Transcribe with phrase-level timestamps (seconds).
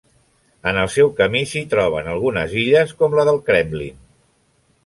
[0.71, 4.05] En el seu camí, s'hi troben algunes illes, com la del Kremlin.